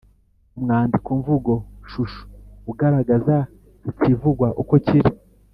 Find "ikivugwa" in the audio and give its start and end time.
3.89-4.47